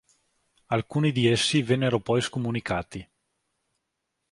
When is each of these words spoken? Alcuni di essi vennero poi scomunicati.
Alcuni 0.69 1.11
di 1.11 1.27
essi 1.27 1.61
vennero 1.61 1.99
poi 1.99 2.21
scomunicati. 2.21 3.07